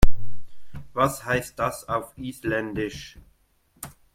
[0.93, 3.19] Was heißt das auf Isländisch?